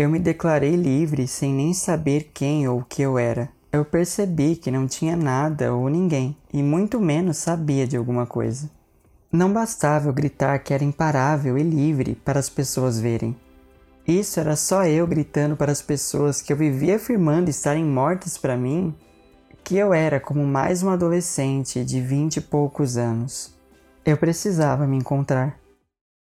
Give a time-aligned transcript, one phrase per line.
[0.00, 3.50] Eu me declarei livre sem nem saber quem ou o que eu era.
[3.70, 8.70] Eu percebi que não tinha nada ou ninguém, e muito menos sabia de alguma coisa.
[9.30, 13.36] Não bastava eu gritar que era imparável e livre para as pessoas verem.
[14.08, 18.56] Isso era só eu gritando para as pessoas que eu vivia afirmando estarem mortas para
[18.56, 18.94] mim,
[19.62, 23.54] que eu era como mais um adolescente de vinte e poucos anos.
[24.02, 25.60] Eu precisava me encontrar.